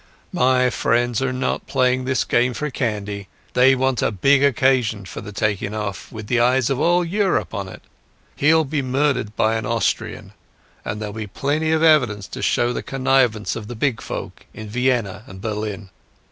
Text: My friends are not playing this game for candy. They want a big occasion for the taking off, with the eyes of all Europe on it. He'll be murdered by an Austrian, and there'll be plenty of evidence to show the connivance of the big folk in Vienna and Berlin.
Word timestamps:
My 0.33 0.71
friends 0.71 1.21
are 1.21 1.31
not 1.31 1.67
playing 1.67 2.05
this 2.05 2.23
game 2.23 2.55
for 2.55 2.71
candy. 2.71 3.27
They 3.53 3.75
want 3.75 4.01
a 4.01 4.09
big 4.09 4.43
occasion 4.43 5.05
for 5.05 5.21
the 5.21 5.31
taking 5.31 5.75
off, 5.75 6.11
with 6.11 6.25
the 6.25 6.39
eyes 6.39 6.71
of 6.71 6.79
all 6.79 7.05
Europe 7.05 7.53
on 7.53 7.67
it. 7.67 7.83
He'll 8.35 8.63
be 8.65 8.81
murdered 8.81 9.35
by 9.35 9.57
an 9.57 9.67
Austrian, 9.67 10.33
and 10.83 10.99
there'll 10.99 11.13
be 11.13 11.27
plenty 11.27 11.71
of 11.71 11.83
evidence 11.83 12.27
to 12.29 12.41
show 12.41 12.73
the 12.73 12.81
connivance 12.81 13.55
of 13.55 13.67
the 13.67 13.75
big 13.75 14.01
folk 14.01 14.47
in 14.55 14.69
Vienna 14.69 15.23
and 15.27 15.39
Berlin. 15.39 15.91